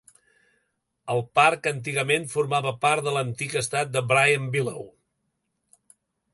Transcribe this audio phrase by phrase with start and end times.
[1.15, 4.85] El parc antigament formava part de l"antic estat de Bryan-Bellew.